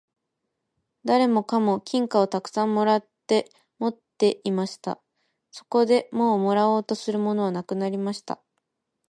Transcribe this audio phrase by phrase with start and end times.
[1.05, 4.99] 誰もかも金貨をたくさん貰って持っていました。
[5.51, 8.41] そこでもう貰おうとするものはなくなりました。